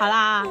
[0.00, 0.42] 好啦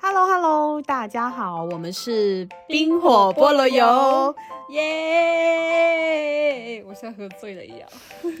[0.00, 4.32] ，Hello Hello，大家好，我们是冰火菠萝油，
[4.68, 6.04] 耶！
[6.86, 7.88] 我像喝醉了一样。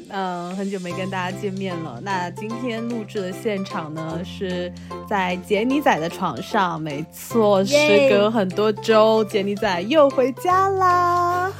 [0.08, 1.98] 嗯， 很久没跟大家见面了。
[2.00, 4.72] 那今天录制的现场呢，是
[5.08, 11.52] 在杰尼仔的床上，没错，时隔很多周，杰尼仔又回家啦。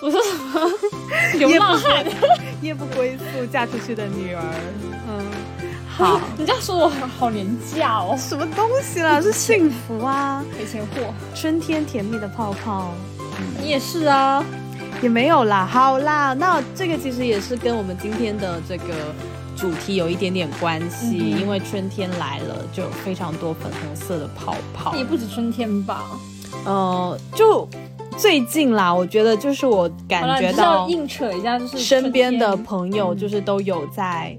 [0.00, 0.66] 我说什么？
[1.36, 2.02] 流 浪汉，
[2.62, 4.42] 夜不归宿，嫁出去的女儿。
[5.98, 9.18] 嗯，好，人家说我好廉价哦，什么东西啦？
[9.22, 12.92] 是幸福啊，赔钱货，春天甜蜜的泡泡。
[13.60, 14.44] 你也是啊，
[15.02, 15.66] 也没有啦。
[15.66, 18.94] 好啦，那这个其实也是跟我们今天的这个
[19.56, 24.94] 主题有一点点关系，因为春天来了，就有非常多粉红色的泡泡。
[24.96, 26.04] 也不止春天吧？
[26.64, 27.68] 呃，就
[28.16, 34.36] 最近啦，我觉得就是我感觉到硬扯一下，就是身边的朋友就是都有在。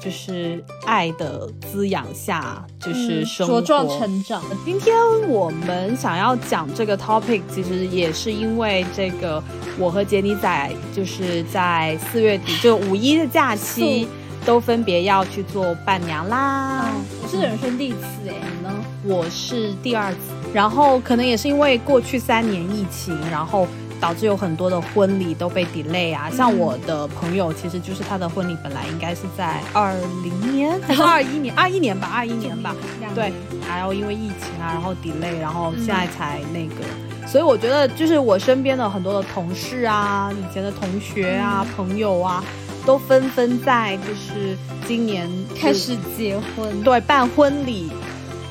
[0.00, 4.42] 就是爱的滋养下，就是茁壮成长。
[4.64, 4.96] 今天
[5.28, 9.42] 我们想要讲这个 topic，其实也是因为这个，
[9.78, 14.06] 我和杰尼仔就是在四月底，就五一的假期，
[14.46, 16.88] 都分别要去做伴娘啦。
[17.22, 18.72] 我是人生第一次哎，你呢？
[19.04, 20.18] 我是第二次，
[20.54, 23.66] 然后可能也是因为过去三年疫情，然后。
[24.00, 32.74] 导致有很多的婚礼都被 delay 啊，像我的朋友，其实就是他的婚礼本来应该是在二零年 还是二一年，二一年吧，二一年吧，
[33.14, 33.32] 对，
[33.68, 36.84] 然后因为疫情啊，然后 delay，然后现在才那个，
[37.26, 42.44] 所以我觉得就是我身边的很多的同事啊，以前的同学啊，朋友啊，
[42.86, 45.28] 都纷纷在就是今年
[45.60, 47.90] 开始结婚，对，办婚礼。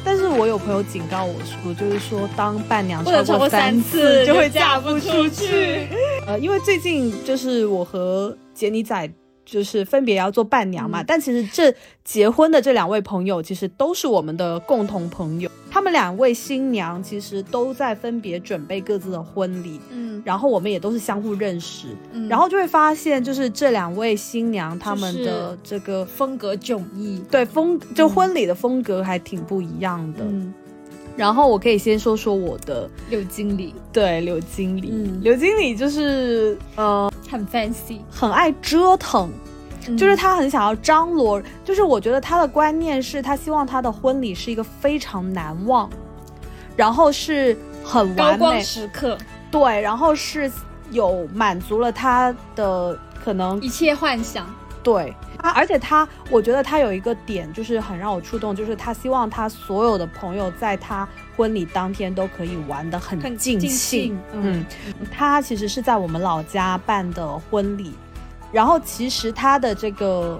[0.09, 5.86] 但是我有朋友警告我说，就是说当伴娘超过三次就会嫁不出去。
[6.25, 9.11] 呃，因为最近就是我和杰尼仔。
[9.48, 30.53] 就是分别要做伴娘嘛，但其实这结婚的这两位朋友其实都是我们的共同朋友，他们两位新娘其实都在分别准备各自的婚礼，嗯，然后我们也都是相互认识，嗯，然后就会发现就是这两位新娘他们的这个风格迥异，对风就婚礼的风格还挺不一样的，嗯。
[31.17, 39.29] 然后我可以先说说我的刘经理，对刘经理，嗯，刘经理就是呃很 fancy，很爱折腾，
[39.97, 45.89] 就是他很想要张罗，就是我觉得他的观念是他希望他的婚礼是一个非常难忘，
[46.75, 48.61] 然后是很完美。
[48.61, 49.17] 时刻，
[49.50, 50.51] 对，然后是
[50.91, 54.47] 有满足了他的可能一切幻想。
[54.83, 64.18] 对他，而且他，我觉得他有一个点就是很让我触动，就是他希望他所有的朋友在他婚礼当天都可以玩的很尽兴。
[64.34, 64.66] 嗯，
[65.12, 67.94] 他其实是在我们老家办的婚礼，
[68.52, 70.40] 然后其实他的这个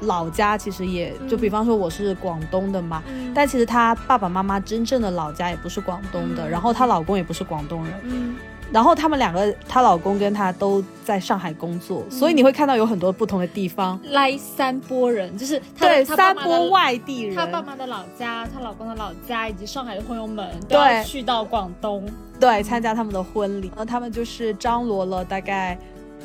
[0.00, 3.02] 老家其实也就比方说我是广东的嘛，
[3.34, 7.94] 但其实他爸爸妈妈真正的老家也不是广东的，然后她老公也不是广东人。
[8.04, 8.36] 嗯。
[8.72, 13.98] 然后他们两个，她老公跟她都在上海工作，所以你会看到有很多不同的地方。
[14.04, 22.04] 来三波人，就是对三波外地人，她爸妈的老家，她老公的老家，以及上海的朋友们，都要去到广东，
[22.40, 23.68] 对，参加他们的婚礼。
[23.68, 25.78] 然后他们就是张罗了大概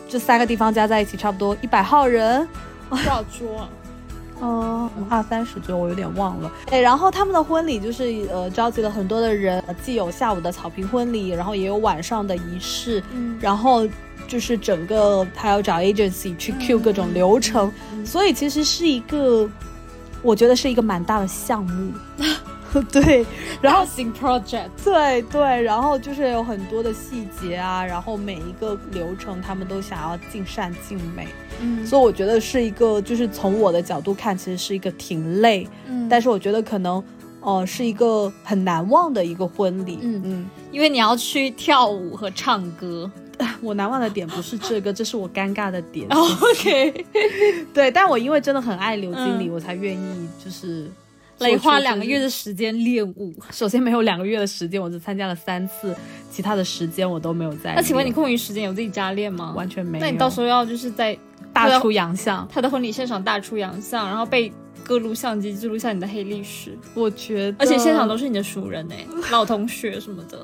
[0.09, 2.47] 这三个地方加在一起，差不多一百号人，
[2.90, 3.68] 多少桌？
[4.41, 6.52] 哦，二三十桌，我有点忘了。
[6.72, 13.02] 哎，然后他们的婚礼就是呃，召集了很多的人，既有下午的草坪婚礼，然后也有晚上的仪式，
[13.40, 13.88] 然后
[14.28, 17.72] 就是整个他要找 agency 去 Q 各种流程，
[18.03, 19.47] 所以其实是一个，
[20.22, 21.91] 我觉得是一个蛮大的项目。
[22.92, 23.26] 对，
[23.62, 31.28] 然后新 project，对对，然后就是有很多的细节啊，然后每一个流程他们都想要尽善尽美，
[31.59, 37.04] 嗯，所以我觉得是一个，就是从我的角度看，其实是一个挺累，嗯，但是我觉得可能，
[37.42, 43.12] 哦，是一个很难忘的一个婚礼，嗯嗯，因为你要去跳舞和唱歌，
[43.62, 47.06] 我难忘的点不是这个，这是我尴尬的点， OK，
[47.74, 50.90] 对，但我因为真的很爱刘经理，我才愿意就是。
[51.41, 53.34] 得花两个月的时间练舞。
[53.52, 55.96] 首先没有两个月的时间，我只参加了三次，
[56.29, 57.73] 其他的时间我都没有在。
[57.76, 59.53] 那请问你空余时间有自己加练吗？
[59.55, 60.03] 完全没有。
[60.03, 61.17] 那你到时候要就是在
[61.52, 64.52] 大出洋相，他的婚礼现场大出洋相，然后被
[64.84, 66.78] 各路相机记录下你的黑历史。
[66.93, 70.40] 我觉得，而且现场都是你的熟人哎，老同学什么的。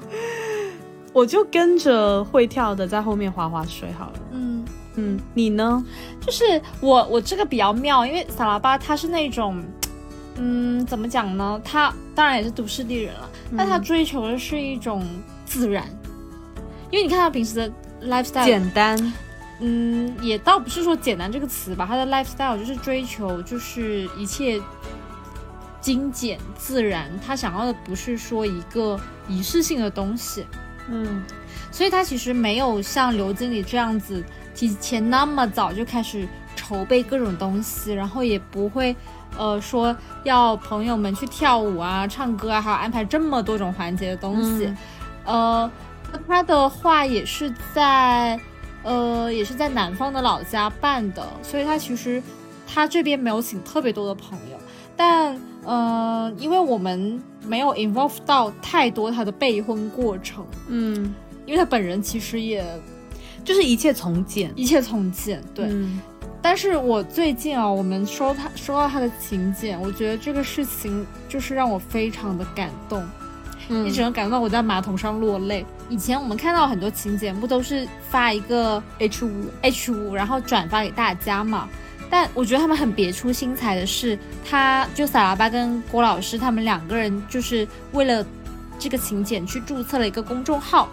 [1.13, 4.19] 我就跟着会跳的在后面划划水好了。
[4.33, 4.65] 嗯
[4.95, 5.83] 嗯，你呢？
[6.19, 9.63] 就是我我这个比较妙，因为萨拉巴他是那种。
[10.37, 11.59] 嗯，怎么讲呢？
[11.63, 15.05] 他当然也是都市丽人了，但他追求的是一种
[15.45, 15.85] 自然，
[16.91, 17.71] 因为你看他平时的
[18.03, 19.13] lifestyle 简单，
[19.59, 24.61] 嗯，也倒不是说简单这个词吧，他的 lifestyle 就是追求就是一切
[25.81, 30.45] 精简自然，他想要的不是说一个仪式性的东西，
[30.89, 31.23] 嗯，
[31.71, 34.23] 所以他其实没有像刘经理这样子
[34.53, 38.95] 提前那么早就开始筹备各种东西，然后也不会
[39.37, 44.73] 呃说要朋友们去跳舞啊、唱歌啊，还有安排这么多种环节的东西，
[45.25, 45.69] 呃，
[46.27, 48.39] 他的话也是在
[48.83, 52.21] 呃也是在南方的老家办的，所以他其实
[52.67, 54.57] 他这边没有请特别多的朋友。
[54.95, 61.13] 但呃，因为我们没有 involve 到太多他的备婚过程，嗯，
[61.45, 62.65] 因为他本人其实也
[63.45, 65.69] 就是一切从简，一切从简，对。
[66.41, 73.05] 但是我最近啊，我们收他收到他的请柬，我觉得这个事情就是让我非常的感动，
[73.67, 75.65] 你只能感动到我在马桶上落泪。
[75.89, 81.67] 以前我们看到很多请柬，不都是发一个 H 五 H 五，然后转发给大家嘛？
[82.09, 84.17] 但我觉得他们很别出心裁的是，
[84.49, 88.25] 他就萨拉巴跟郭老师他们两个人就是为了
[88.79, 90.87] 这个请柬去注册了一个公众号。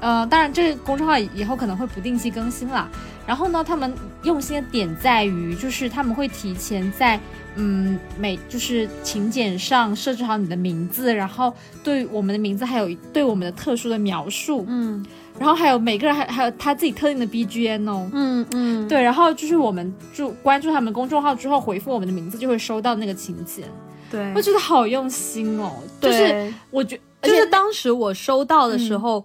[0.00, 2.88] 呃，当然这个公众号以后可能会不定期更新了。
[3.26, 3.92] 然后呢，他们
[4.22, 7.18] 用心的点在于，就是他们会提前在
[7.56, 11.52] 嗯每就是请柬上设置好你的名字，然后
[11.84, 14.64] 对我们的名字还有对我们的特殊的描述。
[14.68, 15.04] 嗯。
[15.38, 23.66] 然后还有每个人还还有他自己特定的 BGM 哦，嗯嗯，对，然后就是我们就关注他们公众号之后回复我们的名字，就会收到那个请柬，
[24.10, 29.24] 对，我觉得好用心哦，就是我觉，就是当时我收到的时候，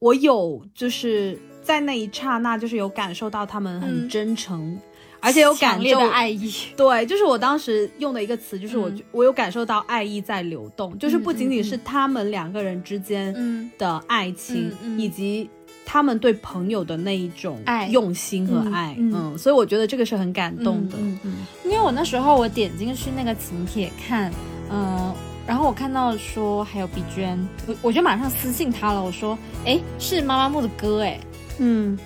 [0.00, 4.78] 我有就是在那一刹那，就是有感受到他们很真诚。
[5.22, 15.50] 而且有感受爱意，对，就是我当时用的一个词，就是我我有感受到爱意在流动，就是不仅仅是他们两个人之间的爱情，以及
[15.84, 20.96] 他们对朋友的那一种爱、用心和爱，嗯，所以我觉得这个是很感动的。
[20.98, 21.18] 嗯，
[21.66, 24.32] 因为我那时候我点进去那个请帖看，
[24.70, 25.12] 嗯，
[25.46, 29.36] 然后我看到说还有碧娟，我我就马上私信他了，我说，
[29.66, 31.20] 哎，是妈妈木的歌，哎，
[31.60, 31.96] 嗯。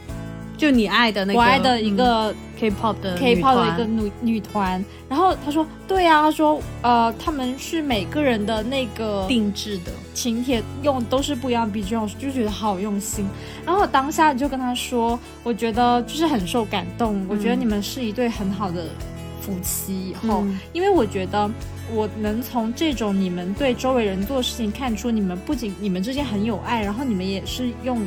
[0.56, 13.26] 就你爱的那个，我爱的一个 K-pop 的 K-pop 的一个女女团，然后他说，对呀，他说，呃，他们是每个人的那个定制的请帖用都是不一样 BGM，就觉得好用心。
[13.66, 18.86] 然后我当下就跟他说，我觉得就是很受感动，我觉得你们是一对很好的
[19.40, 20.10] 夫妻。
[20.10, 21.50] 以后，因为我觉得
[21.92, 28.00] 我能从这种你们对周围人做事情看出，你们不仅你们之间很有爱，然后你们也是用。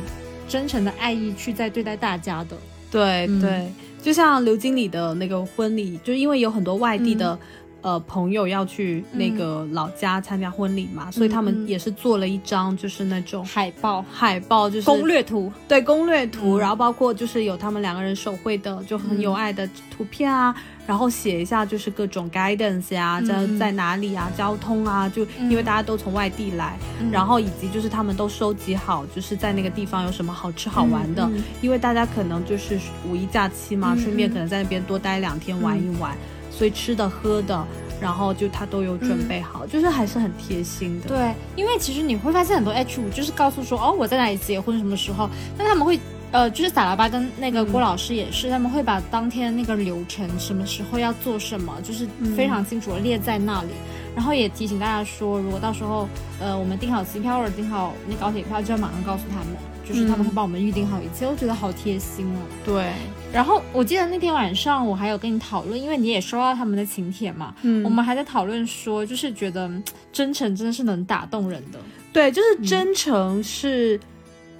[0.48, 2.56] 真诚的爱意去在对待大家的，
[2.90, 3.70] 对对，
[4.02, 7.38] 就像刘经理的那个婚礼，就是因为有很多外地的
[7.82, 20.54] 呃朋友要去那个老家参加婚礼嘛，所以他们也是做了一张就是那种海报，海报就是攻略图，对攻略图，然后包括就是有他们两个人手绘的就很有爱的图片啊。
[20.88, 26.78] 然后写一下就是各种 guidance 呀，在在哪里啊，交通啊，就因为大家都从外地来，
[27.12, 31.30] 然后以及就是他们都收集好，就是在那个地方有什么好吃好玩的，
[31.60, 36.16] 因为大家可能就是五一假期嘛，顺便可能在那边多待两天玩一玩，
[36.50, 37.66] 所以吃的喝的，
[38.00, 41.08] 然后就他都有准备好，就是还是很贴心的。
[41.08, 46.00] 对，因为其实你会发现很多 H 五就是告诉说哦我在哪里结婚什么时候，那他们会。
[46.30, 53.70] 呃，就是萨拉巴跟那个郭老师也是，他们会把当天那个流程，什么时候要做什么，就是非常清楚的列在那里。
[54.14, 56.08] 然后也提醒大家说，如果到时候
[56.40, 59.46] 呃我们订好机票或者订好那高铁票，就要马上告诉他们，
[59.88, 61.26] 就是他们会帮我们预定好一切。
[61.26, 62.40] 我觉得好贴心哦。
[62.64, 62.90] 对。
[63.32, 69.70] 然后我记得那天晚上我还有跟你讨论，因为你也收到他们的请帖嘛，嗯，我们还在讨论说，就是觉得
[70.12, 71.78] 真诚真的是能打动人的。
[72.12, 73.98] 对，就是真诚是。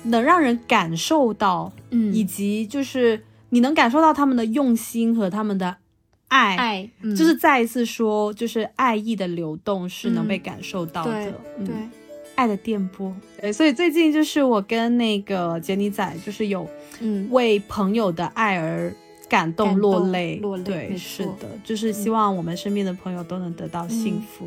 [0.04, 5.76] 能让人感受到，嗯，以及就是你能感受到他们的用心和他们的
[6.28, 11.32] 爱，爱，就是再一次说，就是爱意的流动是能被感受到的，
[11.64, 11.74] 对，
[12.34, 13.14] 爱的电波。
[13.40, 16.68] 对，所以最近就是我跟那个杰尼仔，就是有，
[17.00, 18.92] 嗯，为朋友的爱而
[19.28, 24.46] 感动落泪，落泪，对，是的，就是希望我们身边的朋友都能得到幸福。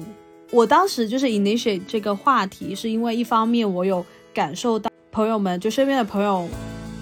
[0.52, 4.92] 我当时就是 initiate 这个话题，是因为一方面我有感受到。
[5.12, 6.48] 朋友们，就身边的朋友，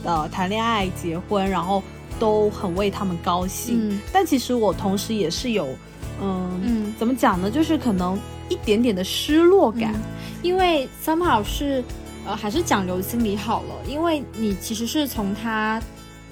[0.04, 1.84] 呃，谈恋爱、结婚，然后
[2.20, 4.00] 都很为他们高兴。
[4.12, 5.68] 但其实我同时也是有，
[6.20, 7.52] 嗯，怎么讲呢？
[7.52, 9.94] 就是可能一点点的失落感，
[10.42, 11.84] 因为 somehow 是，
[12.26, 15.80] 呃，还是讲刘经理好了，因为你其实是从他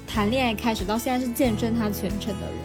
[0.07, 2.55] 谈恋爱开始到现在是见证他全程的人。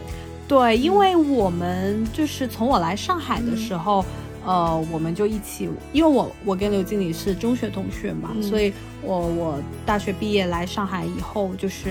[0.49, 4.03] 对，因为我们就是从我来上海的时候。
[4.45, 8.73] 呃，我们就一起，因为我我跟刘经理是中学同学嘛，所以
[9.03, 11.91] 我我大学毕业来上海以后，就是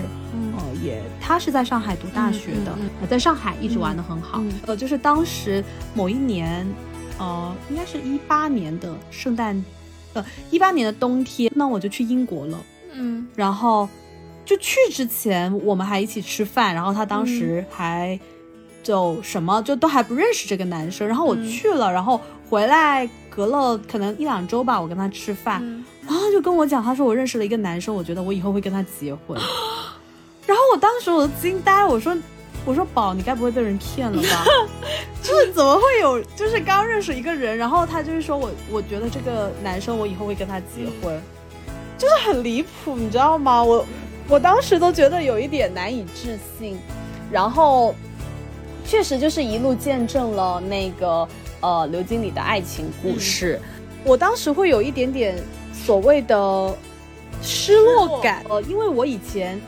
[0.56, 2.76] 呃也，他是在上海读大学的，
[3.08, 4.42] 在上海一直玩的很好。
[4.66, 6.66] 呃，就是当时某一年，
[7.18, 9.64] 呃，应该是一八年的圣诞，
[10.12, 12.58] 呃，一八年的冬天，那我就去英国了。
[12.94, 13.88] 嗯，然后
[14.44, 18.20] 就去之前我们还一起吃饭，然后他当时还
[18.82, 22.20] 就什么就都还不认识这个男生，然后我去了，然后
[22.52, 25.62] 回来隔了可能一两周吧，我跟他吃饭。
[26.02, 29.40] 然后就跟我讲，他说我认识了一个男生，我觉得我以后会跟他结婚。
[30.46, 32.14] 然后我当时我都惊呆，我说
[32.66, 34.44] 我说宝，你该不会被人骗了吧？
[35.22, 41.18] 就是怎么会有，就是刚认识一个人，然后他就是说我我觉得这个男生我以后会跟他结婚，
[41.96, 43.64] 就是很离谱，你知道吗？
[43.64, 43.82] 我
[44.28, 46.78] 我当时都觉得有一点难以置信。
[47.30, 47.94] 然后
[48.84, 51.26] 确实就是一路见证了那个
[51.62, 53.58] 呃刘经理的爱情故事，
[54.04, 55.34] 我当时会有一点点。
[55.74, 56.76] 所谓的
[57.42, 59.58] 失落感，呃，因为我以前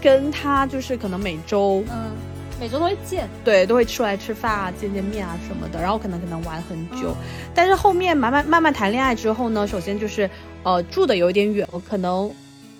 [0.00, 2.10] 跟他就是可能每周，嗯，
[2.58, 7.14] 每周都会见，对，都会出来吃饭啊，见见面啊什么的，然后可能可能玩很久，
[7.54, 10.28] 但是后面慢慢慢慢谈恋爱之后呢，首先就是
[10.64, 12.28] 呃住的有点远，可能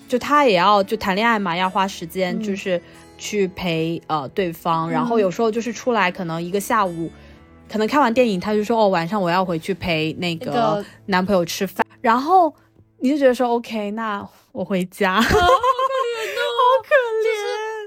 [0.09, 2.81] 就他也要就谈恋爱嘛，要花时间就是
[3.19, 7.09] 去陪呃对方，然后有时候就是出来可能一个下午，
[7.69, 11.85] 可能看完电影他就说哦晚上我要回去陪那个男朋友吃饭。
[12.01, 12.53] 然后
[12.99, 15.19] 你就觉得说，OK，那我回家。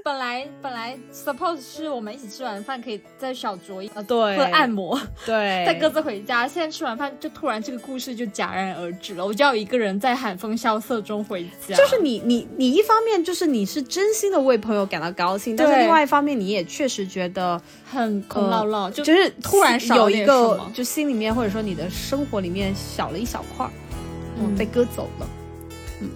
[0.09, 6.47] 本来本来 suppose 是我们一起吃完饭可以在小酌一对，或按摩，对，再各自回家。
[6.47, 11.75] 现在吃完饭就突然这个故事就戛然而止了，我就要一个人在寒风萧瑟中回家。
[11.75, 23.69] 就是你你你一方面就是你是真心的为朋友感到高兴，但是另外一方面你也确实觉得很空落落，就是突然有一个就心里面或者说你的生活里面少了一小块。
[24.57, 25.27] 被割走了，
[26.01, 26.09] 嗯，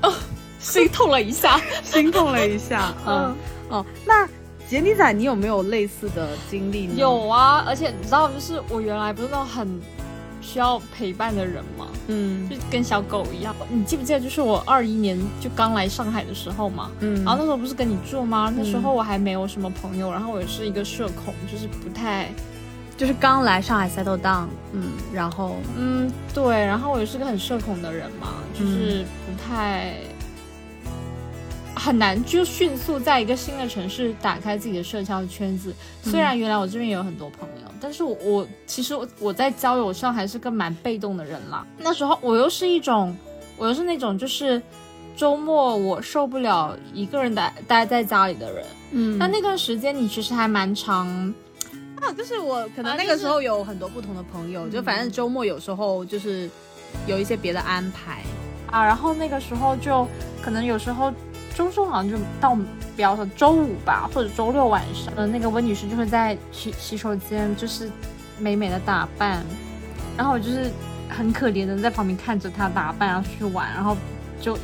[0.00, 0.14] 哦，
[0.62, 3.34] 心痛了一下， 心痛了一下， 嗯，
[3.68, 4.26] 哦，那
[4.68, 6.94] 杰尼仔，你有没有类似的经历呢？
[6.96, 9.68] 有啊，而且你知道，就是我原来不是那种很
[10.40, 11.88] 需要陪伴的人吗？
[12.06, 13.54] 嗯，就跟小狗一样。
[13.68, 18.52] 你记不记得，就是我二一年就刚来上海的时候嘛，嗯，然后那时候不是跟你住吗？
[18.56, 22.28] 那时候我还没有什么朋友，然后我也是一个社恐，就是不太。
[22.94, 29.94] 就是刚来上海 settle down，嗯，然后嗯对，然后我也是个很社恐的人嘛，就是不太
[31.74, 35.74] 很难就迅速在一个新的城市打开自己的社交圈子。
[36.02, 41.66] 虽然原来我这边也有很多朋友，但是我我其实我在交友上还是个蛮被动的人啦。
[41.78, 43.16] 那时候我又是一种，
[43.56, 44.60] 我又是那种就是
[45.16, 51.34] 周末我受不了一个人待待在家里的人，嗯，那那段时间你其实还蛮长。
[52.00, 56.50] 啊，就是我可能那个时候有很多不同的朋友，就反正周末有时候就是
[57.06, 58.22] 有一些别的安排
[58.70, 60.06] 啊，然后那个时候就
[60.42, 61.12] 可能有时候
[61.54, 62.56] 周中好像就到，
[62.96, 67.90] 比方说周五吧，或者周六晚上，呃，那个温女士就会在洗洗手间就是
[68.38, 69.44] 美美的打扮，
[70.16, 70.70] 然后我就是
[71.08, 73.96] 很可怜的在旁边看着她打扮然后去玩，然后
[74.40, 74.58] 就。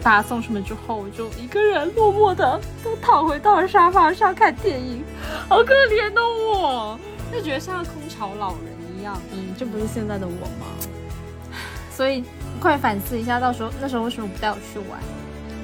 [0.00, 5.02] 大家送出门之后，我就一个人落寞的都躺回到了沙发上看电影，
[5.48, 6.96] 好可怜的我，
[7.32, 8.62] 就觉得像个空巢老人
[8.96, 9.20] 一样。
[9.32, 10.66] 嗯，这不是现在的我吗？
[11.90, 12.22] 所以
[12.60, 15.00] 快反思一下，到时候那时候为什么不带我去玩？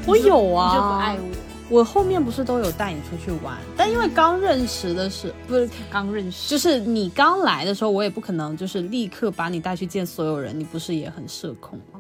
[0.07, 1.31] 我有啊，就不爱我。
[1.71, 11.99] 我后面不是都有带你出去玩，但因为刚认识的是不是刚认识，就是你刚来的时候，我也不可能就是立刻把你带去见所有人，你不是也很社恐吗？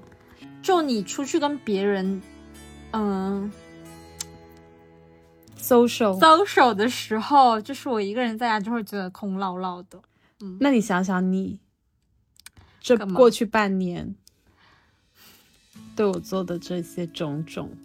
[0.62, 2.22] 就你出去跟别人，
[2.92, 3.50] 嗯
[5.58, 9.98] ，social social 的时候，就是我一个人在家就会觉得空落落的。
[10.40, 11.58] 嗯，那你想想你
[12.80, 14.14] 这过去半年
[15.96, 17.83] 对我做的这些种种，唉，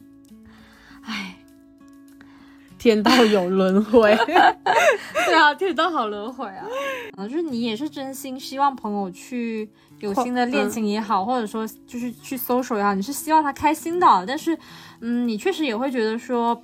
[2.80, 4.18] 天道有轮回。
[4.26, 6.66] 对啊，天道好轮回啊！
[7.18, 9.70] 啊，就是你也是真心希望朋友去。
[10.00, 14.08] 有新的恋情也好，或者说就是去搜索也好，你是希望他开心的。
[14.26, 14.58] 但是，
[15.02, 16.58] 嗯，你确实也会觉得说，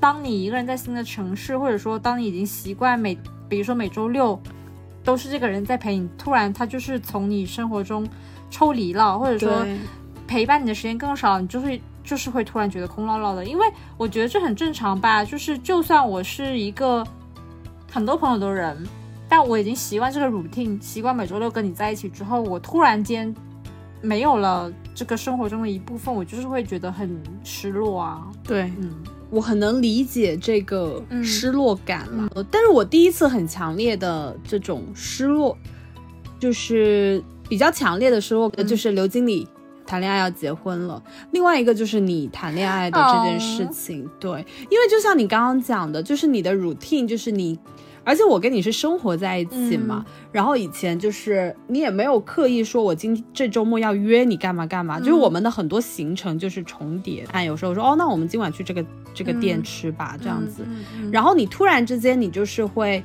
[0.00, 3.14] 当你一个人在新的城市，或者说当你已经习惯每，
[3.46, 4.40] 比如说每周六
[5.04, 8.08] 都是这个人在陪你，突然他就是从你生活中
[8.50, 9.66] 抽离了，或者说
[10.26, 13.44] 陪伴你的时间更少，你就会就是会突然觉得空落落的。
[13.44, 13.66] 因为
[13.98, 17.06] 我觉得这很正常吧，就是就算我是一个
[17.92, 18.74] 很多朋友的人。
[19.28, 23.34] 但我已经习惯这个 routine，习惯每周六跟你在一起之后，我突然间
[24.00, 28.24] 没有了这个生活中的一部分，我就是会觉得很失落啊。
[28.44, 28.94] 对，嗯，
[29.28, 32.30] 我很能理解这个失落感了。
[32.52, 35.58] 但是我第一次很强烈的这种失落，
[36.38, 39.48] 就是比较强烈的失落，就是刘经理
[39.86, 44.08] 谈恋爱要结婚了，另外一个就是你谈恋爱的这件事情。
[44.18, 47.58] 对，因为就像你刚刚讲的，就是你的 routine，就是你。
[48.08, 57.26] 而且我跟你是生活在一起嘛，然后以前就是你也没有刻意说我今这周末要约你干嘛干嘛，就是我们的很多行程就是重叠。
[57.32, 60.64] 啊，有时候说哦，那我们今晚去这个这个店吃吧，这样子。
[61.10, 63.02] 然后你突然之间你就是会，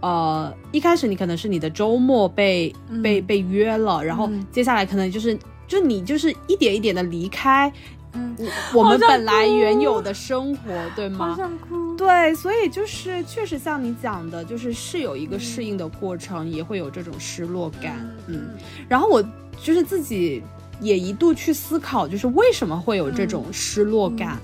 [0.00, 2.72] 呃，一开始你可能是你的周末被
[3.02, 5.36] 被被约了，然后接下来可能就是
[5.66, 7.72] 就你就是一点一点的离开。
[8.12, 8.36] 嗯，
[8.72, 11.30] 我我们本来原有的生活，对吗？
[11.30, 11.96] 好想哭。
[11.96, 18.08] 对，所以就是确实像你讲的，就是是有一个适应的过程，也会有这种失落感。
[18.28, 18.50] 嗯，
[18.88, 19.20] 然后我
[19.60, 20.42] 就是自己
[20.80, 24.38] 也一度去思考，就是为什么会有这种失落感？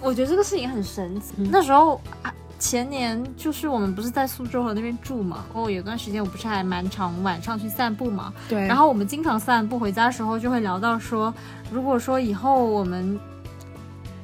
[0.00, 1.32] 我觉得这个事情很神奇。
[1.36, 2.32] 那时候啊。
[2.58, 8.66] 前年就是我们不是在苏州河那边住嘛，哦有段时间我不是还蛮常晚上去散步嘛，对。
[8.66, 11.32] 然后我们经常散步回家的时候就会聊到说，
[11.70, 13.18] 如果说以后我们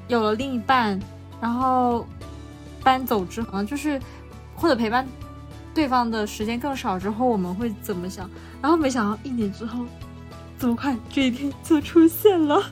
[0.09, 0.99] 有了另一半，
[1.41, 2.07] 然后
[2.83, 4.01] 搬走之后，就是
[4.55, 5.07] 或者陪伴
[5.75, 8.29] 对方的时间更少之后，我们会怎么想？
[8.61, 9.85] 然后没想到一年之后，
[10.59, 12.63] 这么快这一天就出现了，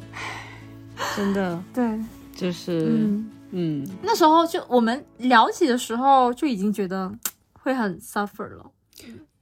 [1.17, 2.01] 真的， 对，
[2.35, 2.89] 就是。
[2.91, 3.31] 嗯，
[4.03, 7.13] 那时候就我们聊起的时候就已经觉得
[7.53, 8.71] 会很 suffer 了，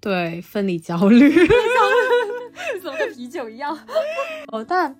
[0.00, 1.30] 对，分离焦虑，
[2.82, 3.78] 怎么跟啤酒一样？
[4.50, 4.94] 哦，但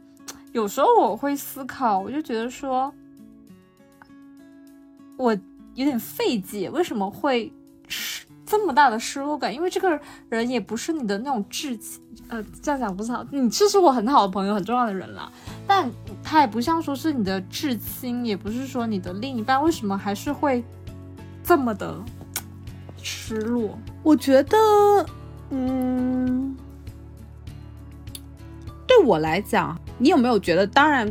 [0.52, 2.92] 有时候我会思考，我就觉得说，
[5.16, 5.32] 我
[5.74, 7.52] 有点费解，为什么会
[7.88, 9.54] 失这么大的失落感？
[9.54, 10.00] 因为这个
[10.30, 15.30] 人也不是你的那种至亲，呃，这样讲不是好，你这是我很好的朋友，很重要的人了，
[15.66, 15.90] 但。
[16.20, 20.62] 他也不像说是你的至亲，也不是说你的另一半，为什么还是会
[21.42, 21.96] 这么的
[23.02, 23.78] 失落？
[24.02, 24.58] 我觉得，
[25.48, 26.54] 嗯，
[28.86, 30.66] 对我来讲，你有没有觉得？
[30.66, 31.10] 当然，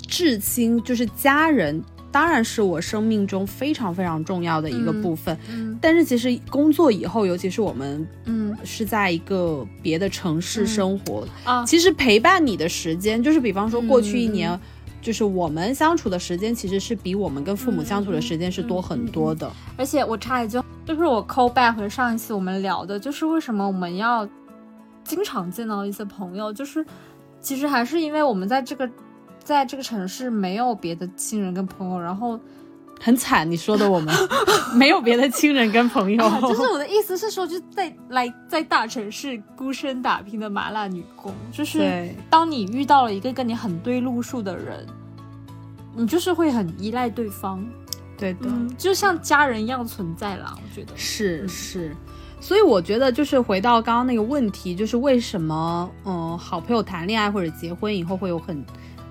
[0.00, 1.82] 至亲就是家人。
[2.10, 5.38] 当然是我生命中非常非常重要的一个部分，
[5.80, 14.58] 但是其实工作以后，尤其是我们，嗯，是在一个别的城市生活啊，其实陪伴你的时间，就是比方说过去一年，
[15.02, 19.50] 就是我们相处的时间，其实是比我们跟父母相处的时间是多很多的。
[19.76, 24.26] 而且我插一句，就是我 call back 和上一次我们聊的，就是为什么我们要
[25.04, 26.84] 经常见到一些朋友，就是
[27.40, 28.88] 其实还是因为我们在这个。
[29.48, 32.38] 在这个城市没有别的亲人跟朋友，然后
[33.00, 33.50] 很惨。
[33.50, 34.14] 你说的我们
[34.76, 44.86] 没有别的亲人跟朋友，就是我的意思是说，就在来在大城市孤身打拼的麻辣女工，就是当你遇到了一个跟你很对路数的人，
[45.96, 47.64] 你就是会很依赖对方，
[48.18, 50.54] 对的，就像家人一样存在啦。
[50.56, 51.96] 我觉得是是，
[52.38, 58.62] 所以我觉得就是回到刚刚那个问题，就是为什么嗯，好朋友谈恋爱或者结婚以后会有很。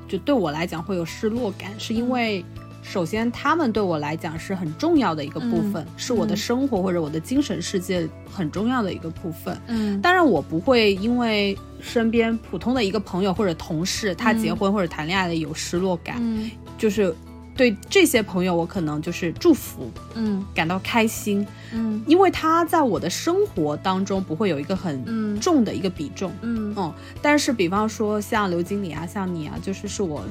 [0.08, 2.44] 就对我来讲会有失落感，是因为
[2.82, 9.60] 首先他们对我来讲是很重要的一个部分，是我的生活或者我的精神世界很重要的一个部分。
[9.68, 16.22] 嗯，当然我不会因为身边普通的一个朋友或者同事他结婚或者谈恋爱的有失落感，
[16.78, 17.14] 就是。
[17.58, 26.74] 对这些朋友，我可能就是祝福，嗯，感到开心，嗯，因为他在我的生活当中不会有一个很重的一个比重，嗯。
[26.78, 26.94] 嗯。
[27.22, 30.24] 但是，比方说像刘经理啊，像你啊，就是是我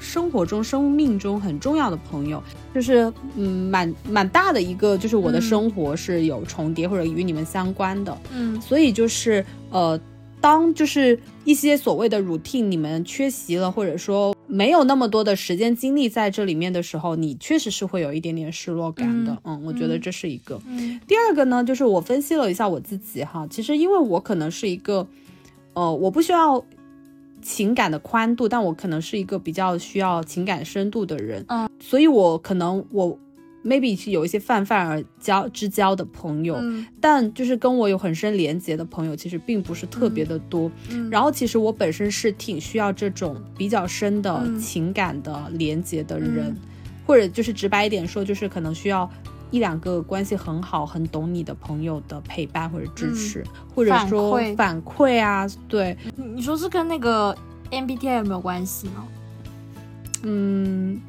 [0.00, 2.42] 生活中、生命中很重要的朋友，
[2.74, 9.98] 就是嗯，蛮蛮大的一个，就是我的生活是有重叠或者与你们相关的，嗯，所以就是呃。
[10.46, 19.36] 当就是一些所谓的 routine 你们缺席了，或者说没有那么多的时间精力在这里面的时候，你确实是会有一点点失落感的。
[19.42, 20.62] 嗯，我觉得这是一个。
[21.08, 25.04] 第二个呢，就是我分析了一下我自己哈，其实因为我可能是一个，
[25.72, 26.64] 呃，我不需要
[27.42, 31.44] 情感的宽度，但我可能是一个比较需要情感深度的人。
[31.48, 33.18] 嗯，所以我可能我。
[33.66, 36.56] Maybe 是有一些泛泛而交之交的朋友，
[37.00, 40.70] 但就是跟我有很深连接的朋友，其实并不是特别的多。
[41.10, 46.56] 然后其实我本身是挺需要这种比较深的情感的连接的人，
[47.04, 49.10] 或者就是直白一点说，就是可能需要
[49.50, 55.46] 一两个关系很好、很懂你的朋友的陪伴或者支持，或者说反馈啊。
[55.66, 57.36] 对，你说是跟那个
[57.70, 59.08] MBTI 有没有关系呢？
[60.22, 61.00] 嗯。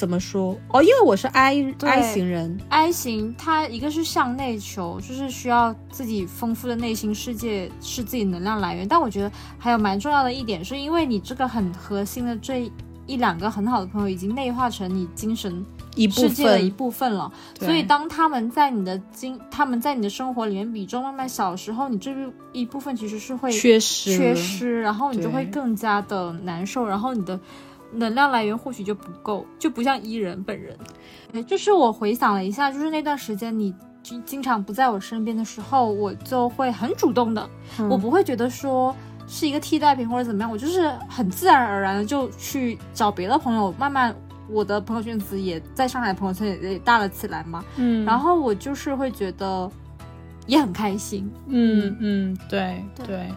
[0.00, 0.82] 怎么说哦？
[0.82, 8.88] 因为我是 I I 型人，I 型，它一个是向内求，就是需要自己丰富的内心世界是自己能量来源。
[8.88, 12.72] 但我觉得还有蛮重要的一点，是因为你这个很核心的这
[13.06, 15.52] 一两个很好的朋友，已经内化成你精神
[16.10, 17.30] 世界的一分，部分了。
[17.58, 22.10] 对所以当他们在你的精，他们在你的生活里面比重慢慢小的时候，你这
[22.52, 27.38] 一部分其实是会缺失缺失，然后你就会更加的难受，然后你的
[27.92, 30.76] 能量来源或许就不够，就不像伊人本人。
[31.32, 38.94] 哎就是我回想了一下，就是那段时间你经经常不在我身边的时候，我就会很主动的，嗯我不会觉得说
[39.26, 44.14] 是一个替代品或者怎么样，我就是很自然而然的就去找别的朋友，慢慢。
[44.52, 49.70] 我的朋友圈子也在上海朋友圈也也大了起来嘛，嗯，然后我就是会觉得
[50.48, 53.28] 也很开心，嗯嗯，对对对，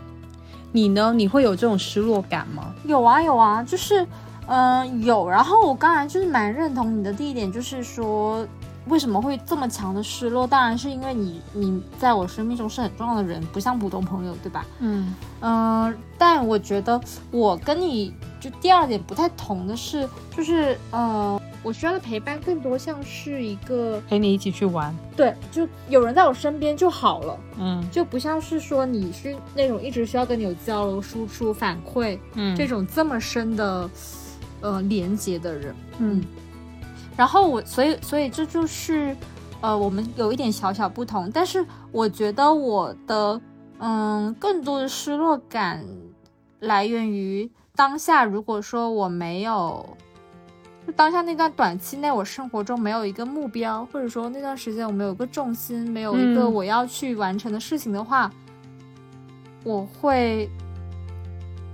[0.72, 1.14] 你呢？
[1.16, 2.74] 你会有这种失落感吗？
[2.88, 4.04] 有啊有啊，就是，
[4.48, 5.30] 嗯、有。
[5.30, 8.46] 然后我刚才就是蛮认同你的第一点，就是说
[8.88, 10.46] 为什么会这么强的失落？
[10.46, 14.66] 当然是因为你你在我生命中是很重要的人，不像普通朋友，对吧？
[14.80, 17.00] 嗯嗯、但我觉得
[17.32, 27.40] 我跟你就第二点不太同的是，就是呃，我需要的陪伴更多像是一个陪你一起去玩，对，就有人在我身边就好了。
[27.58, 33.90] 嗯就不像是说你是那种一直需要跟你有交流、输出、反馈，嗯这种这么深的
[34.64, 35.76] 呃连接的人。
[36.00, 36.24] 嗯
[37.16, 39.16] 然后我，所以，所以这就是
[39.62, 43.40] 呃，我们有一点小小不同，但是我觉得我的
[43.78, 45.86] 嗯，更多的失落感
[46.62, 48.26] 来源于当下。
[48.26, 49.88] 如果说我没有，
[50.88, 58.32] 就当下那段短期内，我生活中没有一个目标，或者说那段时间我没有一个重心，没有一个嗯我要去完成的事情的话，
[59.64, 60.50] 我会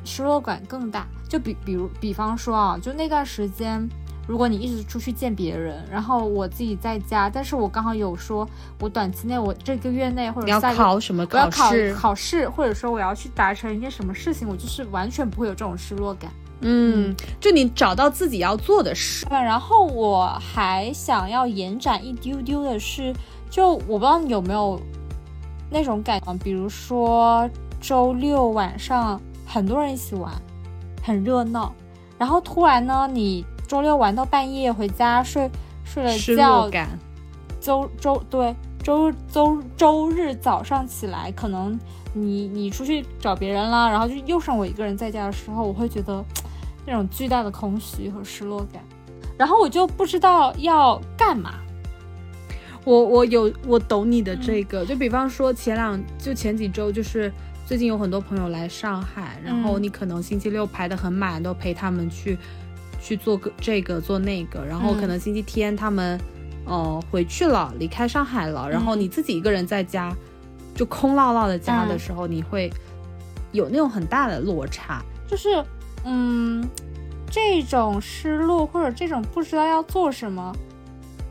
[0.04, 1.08] 失落感更大。
[1.30, 3.88] 就比比如比方说啊，就那段时间，
[4.28, 8.46] 如果你一直出去见别人，然后我自己在家，但是我刚好有说，
[8.80, 11.94] 我短期内我这个月内或者下个考什么我要考试？
[11.94, 16.32] 考试，或者说我要去达成一件什么事情，我就是完全不会有这种失落感。
[16.62, 19.26] 嗯，就你找到自己要做的事。
[19.28, 23.15] 对，然后我还想要延展一丢丢的是，
[23.50, 24.78] 就我不知道你有没有
[25.70, 30.34] 那种感觉，比如说周六晚上很多人一起玩，
[31.10, 31.74] 很热闹，
[32.19, 35.50] 然后突然呢，你周六玩到半夜回家睡
[35.84, 36.88] 睡了觉，感，
[37.60, 41.78] 周周对周周周日早上起来，可能
[42.13, 46.24] 你你出去找别人啦，然后就又剩我一个人在家的时候，我会觉得
[46.86, 48.84] 那种巨大的空虚和失落感，
[49.36, 51.56] 然后我就不知道要干嘛。
[52.86, 57.34] 我我有我懂你的这个，就比方说前两就前几周就是。
[57.70, 59.84] 最近有很多朋友来上海，然后嗯。
[59.84, 62.36] 你可能星期六排的很满，都陪他们去
[63.00, 64.98] 去做个这个做那个，然后嗯。
[65.00, 66.20] 可能星期天他们
[66.66, 69.02] 呃回去了，离开上海了，然后嗯。
[69.02, 70.12] 你自己一个人在家，
[70.74, 72.00] 就空落落的家的嗯。
[72.00, 72.72] 时候，你会
[73.52, 75.00] 有那种很大的落差。
[75.28, 75.64] 就是，
[76.06, 76.68] 嗯，
[77.30, 80.52] 这种失落或者这种不知道要做什么，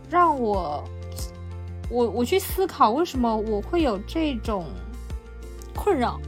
[0.09, 0.85] 让我，
[1.91, 4.67] 我我去思考为什么我会有这种
[5.79, 6.19] 困扰。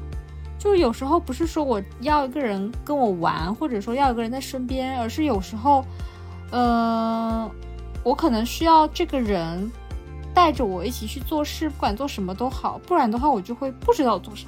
[0.59, 5.83] 就是有时候不是说我要一个人跟我玩，或者说要一个人在身边，而是有时候，
[6.51, 7.51] 呃，
[8.05, 9.71] 我可能需要这个人
[10.35, 14.47] 带着我一起去做事，不管做什么都好，不然的话我就会不知道做啥。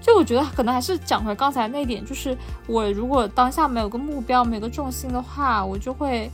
[0.00, 6.30] 就我觉得可能还是讲回刚才那点，就是我如果当下没有个目标，没有个重心的话，我就会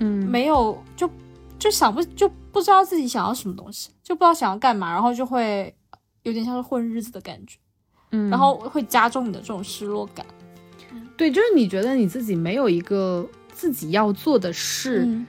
[0.00, 1.08] 嗯，没有就
[1.56, 5.74] 就想不就不知道自己想要什么东西，就不知道想要干嘛，然后就会
[6.24, 7.56] 有点像是混日子的感觉，
[8.10, 10.26] 嗯，然后会加重你的这种失落感。
[11.16, 15.26] 对，就是你觉得你自己没有一个自己要做的事，嗯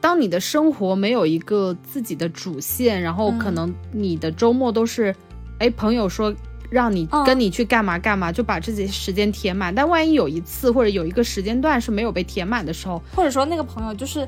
[0.00, 5.14] 当你的生活没有一个自己的主线，然后可嗯能你的周末都是，
[5.60, 6.34] 哎、朋友说
[6.70, 9.72] 让你嗯跟你去干嘛干嘛，就把自己时间填满。
[9.72, 14.26] 但万一有一次或者有一个时间段是没有被填满的时候，或者说那个朋友就是，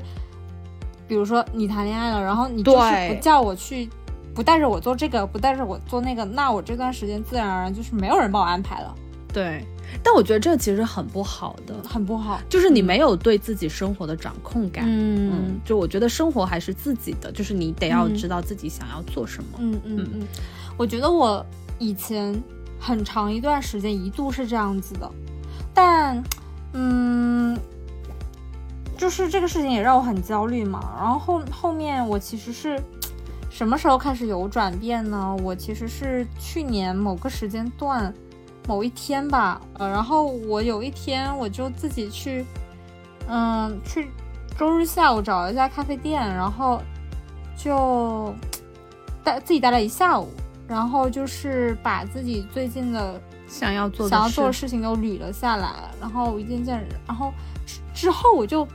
[1.09, 3.89] 比如说你谈恋爱了，然后你就是不叫我去，
[4.35, 8.93] 不带着我做这个，不带着我做那个，那我这段时间自然而然就是没有人帮我安排了，
[9.33, 9.65] 对，
[10.03, 12.39] 但我觉得这其实很不好的，很不好。
[12.49, 14.83] 就是你没有对自己生活的掌控感。
[14.85, 19.57] 嗯嗯，就我觉得生活还是自己的，就是你得要嗯知道自己想要做什么。
[19.59, 20.27] 嗯嗯嗯，
[20.77, 21.43] 我觉得我
[21.79, 22.35] 以前
[22.77, 25.09] 很长一段时间一度是这样子的，
[25.73, 26.21] 但
[26.73, 27.57] 嗯，
[28.97, 30.93] 就是这个事情也让我很焦虑嘛。
[30.97, 32.81] 然后后后面我其实是
[33.55, 35.33] 什么时候开始有转变呢？
[35.41, 38.13] 我其实是去年某个时间段
[38.67, 42.45] 某一天吧，呃，然后我有一天我就自己去，
[43.29, 44.09] 嗯，去
[44.59, 46.81] 周日下午找了一家咖啡店，然后
[47.55, 48.35] 就
[49.23, 50.27] 待自己待了一下午，
[50.67, 57.31] 然后就是把自己最近的想要做想要做的事事情都捋了下来，然后一件件，然后
[57.65, 58.67] 之之后我就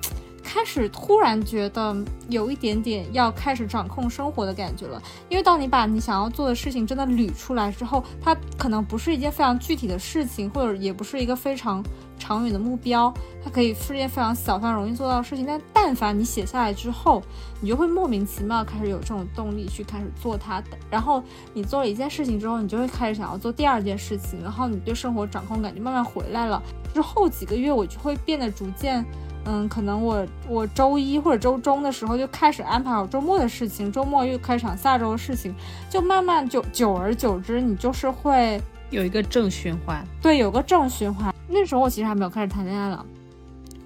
[0.52, 1.96] 开始突然觉得
[2.28, 5.00] 有一点点要开始掌控生活的感觉了。
[5.28, 11.80] 因为当你把你想要做的事情真的捋出来之后，它可能不是一件非常具体的事情，或者也不是一个非常
[12.18, 15.46] 长远的目标，它可以是一件非常小、非常容易做到的事情。
[15.46, 17.22] 但但凡你写下来之后，
[17.60, 20.60] 你就会莫名其妙开始有这种动力去开始做它。
[20.90, 21.22] 然后
[21.54, 26.60] 你做了一件事情之后，你就会开始想要做第二件事情，然后你对生活掌控感就慢慢回来了。
[26.92, 29.06] 之后几个月，我就会变得逐渐，
[29.44, 35.54] 嗯，可能我我周一或者周中的时候就开始安排好周末的事情，周末又开始想下周的事情，
[35.88, 40.04] 就慢慢就久而久之，你就是会有一个正循环。
[40.20, 41.34] 对，有个正循环。
[41.48, 43.06] 那时候我其实还没有开始谈恋爱了，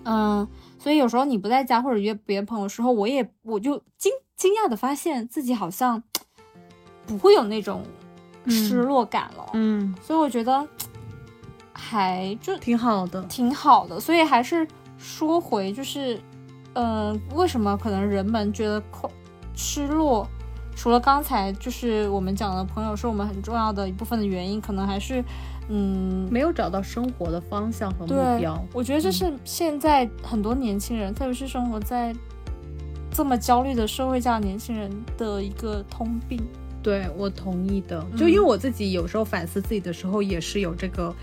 [0.04, 6.02] 嗯，所以有时候你不在家或者约别的朋友时候，我也我就惊惊讶的发现自己好像
[7.06, 7.84] 不会有那种
[8.48, 10.66] 失落感了，嗯，所以我觉得。
[11.76, 14.66] 还就挺好的，挺好的，所以还是
[15.04, 16.18] 说回就是，
[16.72, 19.10] 嗯，为什么可能人们觉得空
[19.54, 20.26] 失落？
[20.74, 25.22] 除了刚才就是我们讲的朋友是我们很重要的一部分的原因，可能还是，
[25.68, 28.58] 嗯，没有找到生活的方向和目标。
[28.72, 32.14] 我觉得这是现在很多年轻人，特别是生活在
[33.10, 36.42] 这么焦虑的社会下年轻人的一个通病。
[36.82, 41.14] 对我同意的，就因为我自己有时候反思自己的时候，也是有这个。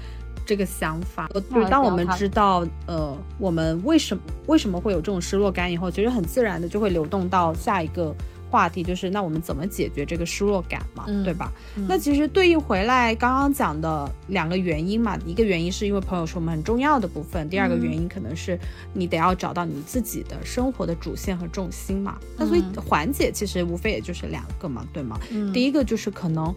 [0.46, 8.14] 这个想法，就是当我们知道，呃，我们为什么为什么会有这种失落感以后，其实很自然的就会流动到下一个
[8.50, 11.52] 话题，就是那我们怎么解决这个失落感嘛，对吧？
[11.88, 18.60] 那其实对应回来刚刚讲的两个原因嘛，一个原因是因为朋友是我们很重要的部分，第二个原因可能是
[18.94, 22.18] 你得要找到你自己的生活的主线和重心嘛。
[22.38, 25.18] 那所以缓解其实无非也就是两个嘛，对吗？
[25.54, 26.54] 第一个就是可能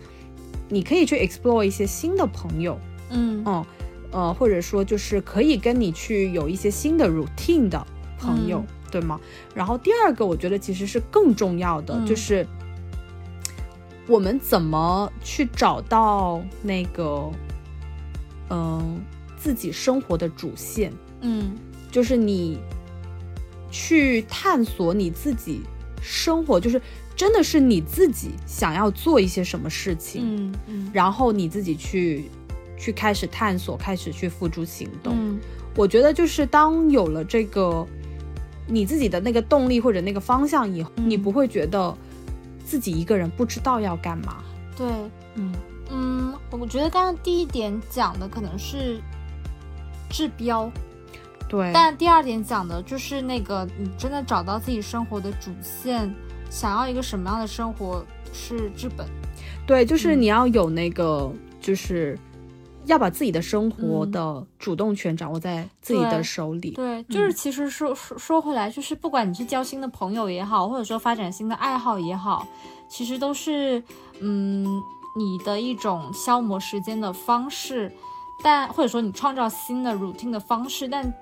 [0.69, 2.77] 你可以去 explore 一些新的朋友。
[3.15, 3.67] 嗯哦，
[4.11, 7.87] 呃，或者说就是可以跟你去有一些新的 routine 的
[8.19, 9.19] 朋友，对吗？
[9.55, 12.47] 然后第二个，我觉得其实是更重要的，就是
[14.07, 17.31] 我们怎么去找到那个，
[18.51, 19.01] 嗯，
[19.37, 20.93] 自己生活的主线。
[21.23, 21.57] 嗯，
[21.91, 22.59] 就是你
[23.71, 25.63] 去探索你自己
[26.03, 26.81] 生活，就是
[27.17, 30.23] 真的是你自己想要做一些什么事情。
[30.25, 32.31] 嗯嗯，然后你自己去。
[32.77, 35.15] 去开始探索，开始去付诸行动。
[35.17, 35.41] 嗯，
[35.77, 37.87] 我觉得就是当有了这个
[38.67, 41.97] 你自己的那个动力或者那个方向以后，你不会觉得
[42.65, 44.43] 自己一个人不知道要干嘛。
[44.77, 44.87] 对，
[45.35, 45.53] 嗯
[45.91, 49.01] 嗯，我觉得刚刚第一点讲的可能是
[50.11, 50.71] 治标，
[51.49, 51.71] 对。
[51.73, 56.13] 但第二点讲的就是那个你真的找到自己生活的主线，
[56.51, 59.07] 想要一个什么样的生活是治本。
[59.67, 62.19] 对，就是你要有那个就是。
[62.87, 66.71] 要把自己的生活的主动权掌握在自己的手里。
[66.73, 72.47] 对，就是其实说说说回来，就是不管你是交新的朋友也好，或者说发展新的爱好也好，
[72.89, 73.83] 其实都是
[74.21, 74.65] 嗯
[75.17, 77.91] 你的一种消磨时间的方式，
[78.43, 81.13] 但或者说你创造新的 routine 的方式，但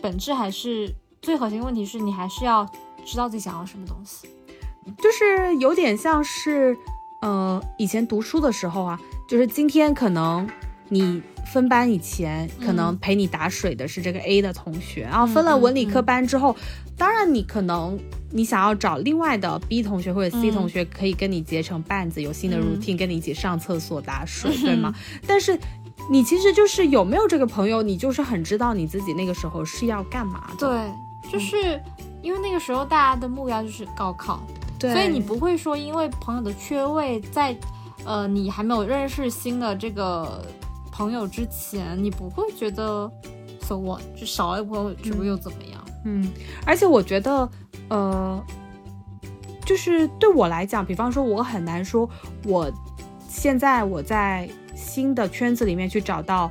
[0.00, 2.64] 本质还是最核心问题是你还是要
[3.04, 4.28] 知道自己想要什么东西，
[4.98, 6.76] 就是有点像是
[7.22, 10.48] 呃以前读书的时候啊，就是今天可能。
[10.90, 11.22] 你
[11.52, 16.54] 分班以前，可能陪你打水的是这个 A 的同学，然后分了文理科班之后，
[16.96, 17.98] 当然你可能
[18.30, 24.94] 你想要找另外的 B 同学或者 C 同学，可以跟你结成伴子，有新的 routine，跟你一起上厕所打水，对吗？
[25.26, 25.58] 但是
[26.10, 30.66] 你其实就是有没有这个朋友，你就是很知道你自己那个时候是要干嘛的。
[30.68, 31.80] 对，就是
[32.22, 34.42] 因为那个时候大家的目标就是高考，
[34.78, 37.56] 对，所以你不会说因为朋友的缺位，在
[38.04, 40.44] 呃你还没有认识新的这个。
[40.98, 43.08] 朋友之前，你不会觉得
[43.60, 45.80] ，so what，就少了一个朋友，这不又怎么样？
[46.04, 46.28] 嗯，
[46.66, 47.48] 而且我觉得，
[47.88, 48.44] 呃，
[49.64, 52.10] 就是对我来讲，比方说，我很难说，
[52.44, 52.68] 我
[53.28, 56.50] 现在我在新的圈子里面去找到，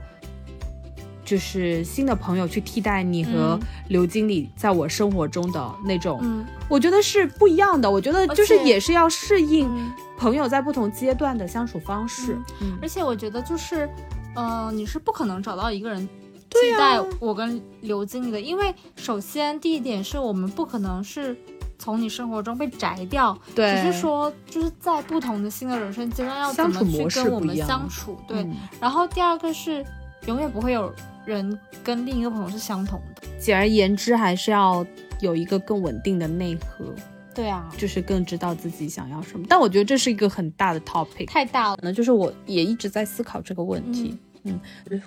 [1.25, 6.21] 就是新的朋友去替代你和刘经理在我生活中的那种，
[6.69, 7.91] 我觉得是不一样的。
[7.91, 9.69] 我觉得就是也是要适应
[10.17, 12.39] 朋友在不同阶段的相处方式，
[12.81, 13.89] 而且我觉得就是。
[14.37, 16.07] 嗯，你是不可能找到一个人
[16.49, 21.35] 替代我跟刘经理的，因为首先第一点是我们不可能是
[21.77, 28.47] 从你生活中被摘掉，对，只是说就是在不同的新的人生阶段要怎么去跟我们相处，对。
[28.79, 29.85] 然后第二个是
[30.25, 30.93] 永远不会有
[31.25, 34.85] 人跟另一个朋友是相同的，简而言之还是要
[35.19, 36.85] 有一个更稳定的内核，
[37.33, 39.45] 对啊，就是更知道自己想要什么。
[39.47, 44.09] 但我觉得这是一个很大的 topic，太大了，那就是我也一直在思考这个问题。
[44.11, 44.19] 嗯，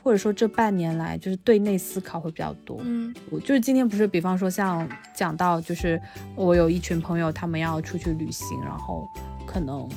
[0.03, 2.79] 或者说这半年来就是对内思考会比较多。
[2.83, 6.00] 嗯，我就是今天不是，比方说像讲到，就是
[6.35, 9.09] 我有一群朋友，他们要出去旅行，然后
[9.46, 9.88] 可能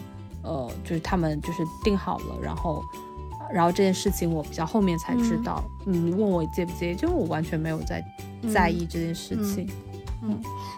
[0.44, 2.84] 呃，就是他们就是定好了，然后
[3.54, 5.64] 然后这件事情我比较后面才知道。
[5.86, 8.04] 嗯，你问我介不介意，就我完全没有在
[8.52, 9.68] 在意这件事情。
[9.94, 10.00] 嗯，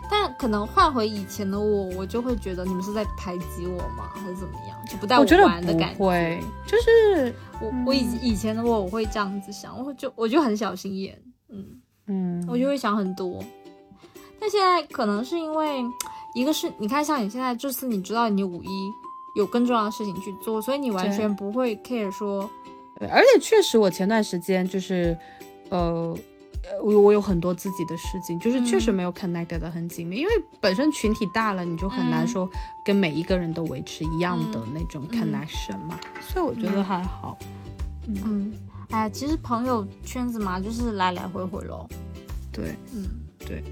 [0.09, 4.77] 但可能换回以前的我，我就会觉得你们是在排挤我吗，还是怎么样？
[4.89, 6.03] 就不带我玩的感觉。
[6.03, 11.65] 会，就是我我以以前的我，我会这样子想，我就我就很小心眼，嗯
[12.07, 13.43] 嗯，我就会想很多。
[14.39, 15.83] 但现在可能是因为
[16.35, 18.91] 一个是，你看像你现在这次，你知道你五一
[19.35, 22.49] 有更重要的事情去做，所以你完全不会 care 说。
[23.11, 25.17] 而且确实我前段时间就是
[25.69, 26.17] 呃。
[26.81, 32.49] 我我有很多自己的事情，就是确实没有 connect 的很紧密，因为本身群体大了，你就很难说
[32.85, 37.37] 跟每一个人都维持一样的那种 connection 嘛，所以我觉得还好。
[38.07, 38.53] 嗯，
[38.89, 41.87] 哎，其实朋友圈子嘛，就是来来回回咯。
[42.51, 43.05] 对，嗯，
[43.39, 43.63] 对。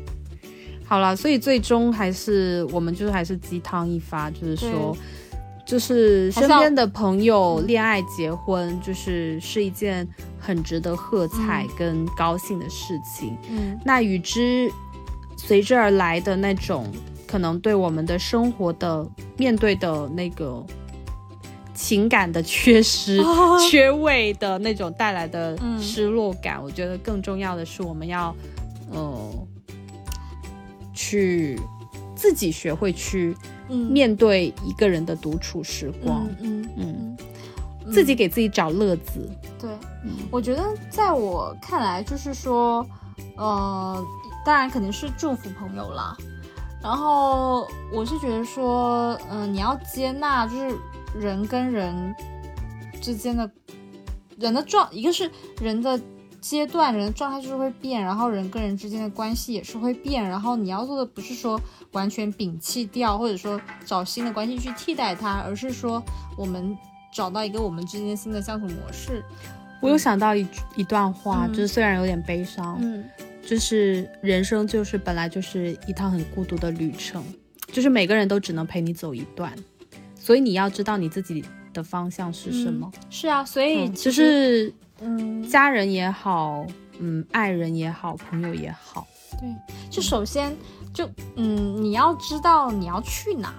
[0.85, 4.95] 好了，所以最终还是我们就是还是鸡汤一发，就是说。
[5.65, 10.05] 就是身边的朋友恋爱结婚，就是是一件
[10.43, 13.37] 很值得喝彩跟高兴的事情。
[13.49, 14.69] 嗯，那与之
[15.37, 16.85] 随之而来的那种
[17.25, 20.63] 可能对我们的生活的面对的那个
[21.73, 23.19] 情感的缺失、
[23.71, 28.35] 缺位的那种带来的失落感，我觉得更重要的是我们要
[28.91, 29.47] 呃
[30.93, 31.59] 去
[32.15, 33.35] 自己学会去。
[33.69, 37.17] 面对一个人的独处时光，嗯嗯，
[37.91, 39.27] 自己给自己找乐子。
[39.63, 39.71] 对，
[40.29, 42.85] 我觉得在我看来，就是说，
[43.37, 44.05] 呃，
[44.45, 46.13] 当然肯定是祝福朋友啦。
[46.83, 50.77] 然后我是觉得说，嗯，你要接纳，就是
[51.17, 52.13] 人跟人
[53.01, 53.49] 之间的，
[54.37, 55.97] 人的状，一个是人的。
[56.43, 61.57] 阶段人的状态就是会变，然后人跟人之间的关系也是会变，然后你要做的不是说
[61.93, 66.03] 完全摒弃掉，或者说找新的关系去替代它，而是说
[66.35, 66.77] 我们
[67.13, 69.23] 找到一个我们之间新的相处模式。
[69.81, 73.03] 我有想到一一段话，就是虽然有点悲伤，嗯，
[73.45, 77.23] 就是人生就是本来就是一趟很孤独的旅程，
[77.67, 79.53] 就是每个人都只能陪你走一段，
[80.15, 82.91] 所以你要知道你自己的方向是什么。
[83.09, 84.73] 是啊，所以就是。
[85.05, 86.65] 嗯，家人也好，
[86.99, 89.05] 嗯，爱人也好，朋友也好，
[89.37, 89.53] 对，
[89.89, 90.55] 就首先
[90.93, 93.53] 就嗯，你要知道你要去哪，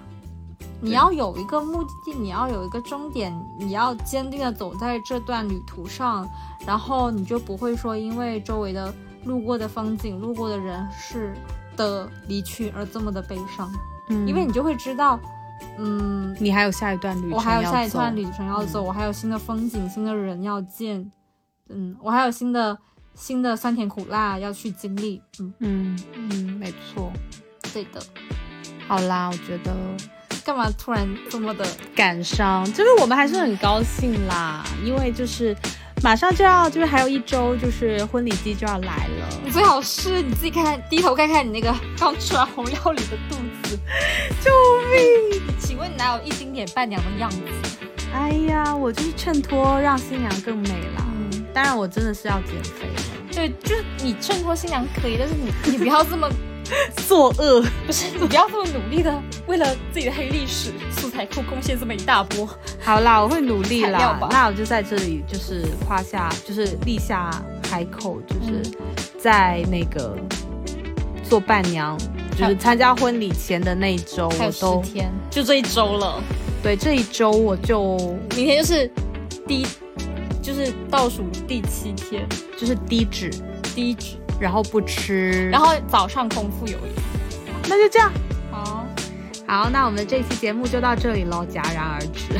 [0.85, 6.29] 你要有一个目的地，你要有一个终点，你要坚定的走在这段旅途上，
[6.65, 8.93] 然后你就不会说因为周围的
[9.23, 11.33] 路过的风景、路过的人事
[11.75, 13.71] 的离去而这么的悲伤，
[14.09, 15.19] 嗯，因为你就会知道，
[15.79, 21.11] 嗯，你还有下一段旅程，我还有下一段旅程要走，我还有新的风景、新的人要见。
[21.69, 22.77] 嗯，我还有新的
[23.15, 25.19] 新的酸甜苦辣要去经历。
[25.39, 27.11] 嗯嗯嗯，没错，
[27.73, 27.99] 对的。
[28.87, 29.73] 好啦，我觉得
[30.45, 32.63] 干嘛突然这么的感伤？
[32.71, 35.57] 就是我们还是很高兴啦，因为就是
[36.03, 39.27] 马上就要，就是还有一周，就是婚礼季就要来了。
[39.43, 43.79] 你最好是你自己看，低头看看你那个刚吃完红料理的肚子。
[44.39, 44.51] 救
[44.91, 45.41] 命！
[45.59, 47.37] 请问你哪有一丁点伴娘的样子？
[48.13, 51.03] 哎呀，我就是衬托让新娘更美啦。
[51.55, 52.85] 当然，我真的是要减肥。
[53.31, 56.29] 对，就是你衬托新娘可以，但是你你不要这么
[57.07, 62.47] 作恶，不是你不要这么努力的为了自己的黑历史素材库贡献这么一大波。
[62.81, 64.19] 好啦，我会努力啦。
[64.31, 67.29] 那我就在这里就是夸下，就是立下
[67.69, 68.61] 海口，就是
[69.17, 70.17] 在那个
[71.23, 71.97] 做伴娘，
[72.37, 76.21] 就是参加婚礼前的那一周，我都天，就这一周了。
[76.63, 77.97] 对，这一周我就
[78.35, 78.91] 明天就是
[79.47, 79.65] 第一。
[80.41, 82.23] 就是倒数第七天，
[82.55, 83.31] 就是低脂，
[83.73, 88.11] 低脂，然后不吃，然后早上空腹有氧，那就这样。
[88.51, 88.85] 好，
[89.47, 92.33] 好，那我们这期节目就到这里喽，戛然而止，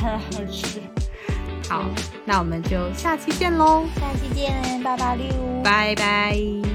[0.00, 0.80] 戛然而止。
[1.68, 1.84] 好，
[2.24, 5.26] 那我们就下期见喽，下期见，八八六，
[5.62, 6.67] 拜拜。